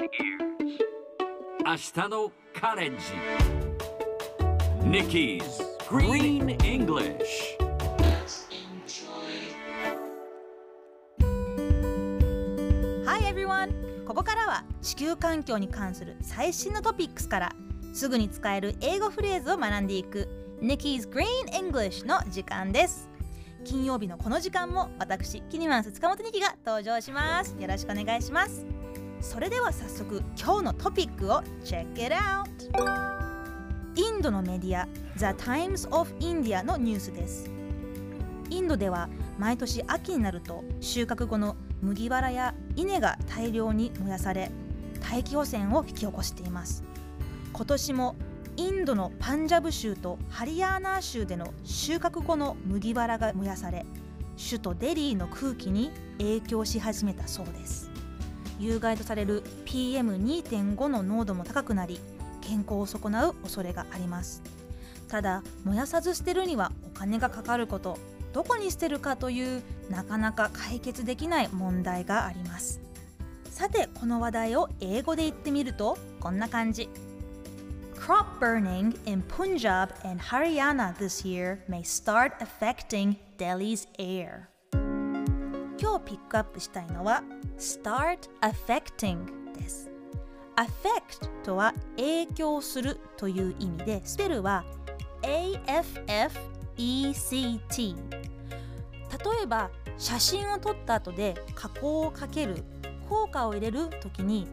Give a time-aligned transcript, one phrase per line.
[0.00, 0.12] 明日
[2.08, 3.02] のカレッジ。
[4.82, 7.58] Nikki's Green English
[13.04, 13.74] Hi everyone!
[14.06, 17.52] ここからは地球環境に関する最新のトピックスから
[17.92, 20.30] すぐに使える英語フレーズを学んでいく
[20.62, 23.10] Nikki's Green English の時間です。
[23.66, 27.54] 金曜日のこの時間も私キニマンス塚本ニキが登場します。
[27.60, 28.79] よろしくお願いします。
[29.20, 32.48] それでは早速今日のトピックを Check it out!
[33.94, 37.50] インドのメディア The Times of India のニュースです。
[38.48, 44.50] インドでは毎年秋になると収穫後の麦わらや稲が大量に燃やされ
[45.00, 46.82] 大気汚染を引き起こしています。
[47.52, 48.16] 今年も
[48.56, 53.86] インドのパンジャブ州とハリヤーナー州での収穫後の麦わらが燃やされ
[54.36, 57.89] 首都デリーの空気に影響し始めたそうです。
[58.60, 61.98] 有害とされる PM2.5 の濃度も高くなり
[62.42, 64.42] 健康を損なう恐れがあります。
[65.08, 67.98] ただ燃やさず捨てるにはお金がかかること
[68.32, 72.80] どこに捨てるかというなかなか解決できない問題があります。
[73.50, 76.88] さてこの話題を英語で言ってみるとこんな感じ。
[77.96, 84.48] Crop burning in Punjab and Haryana this year may start affecting Delhi's air.
[85.80, 87.22] 今日ピックアップしたいのは
[87.58, 89.90] start affecting です。
[90.56, 94.62] affect とは影響するという意味でスペルは
[95.22, 96.36] AFFECT
[97.96, 97.96] 例
[99.42, 102.62] えば写真を撮った後で加工をかける
[103.08, 104.46] 効果を入れる時に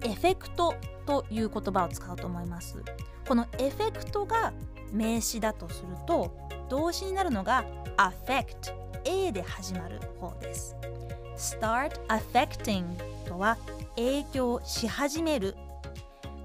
[0.00, 0.74] エフェクト
[1.06, 2.82] という言葉を使うと思います。
[3.28, 4.52] このエフェクトが
[4.90, 6.36] 名詞だとすると
[6.68, 7.64] 動詞になるのが
[7.96, 10.76] affect A で始まる方です。
[11.36, 12.84] Start affecting
[13.26, 13.58] とは
[13.96, 15.56] 影響し始める。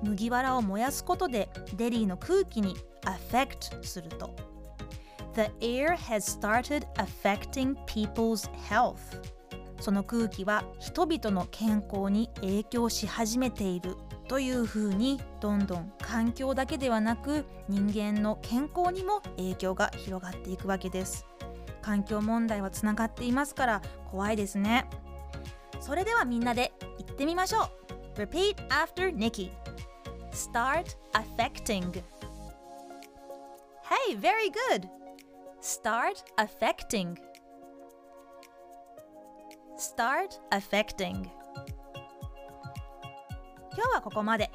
[0.03, 4.35] 麦わらを燃やすことでデリーの空気に affect すると。
[5.35, 8.97] The air has started affecting people's health
[9.79, 13.95] その空気は人々の健康に影響し始めている。
[14.27, 21.25] というふうにどんどん環境だけではなく人間の健康にも影響が広がっていくわけです。
[21.87, 23.81] 環境問題はつながっていますから
[24.11, 24.89] 怖いですね
[25.79, 27.69] それではみんなで言ってみましょ
[28.17, 29.51] う Repeat after Nikki
[30.33, 32.03] Start affecting
[33.83, 34.89] Hey, very good
[35.61, 37.17] Start affecting
[39.77, 41.23] Start affecting
[43.73, 44.51] 今日はここまで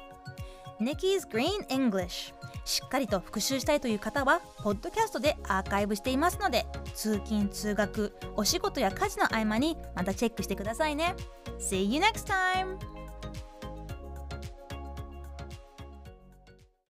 [0.79, 2.31] Nikki's Green English
[2.65, 11.15] しっかりと復習したいという方はポッドキャストでアーカイブしていますので通勤通学お仕事や家事の合間にまたチェックしてくださいね
[11.59, 13.02] See you next time!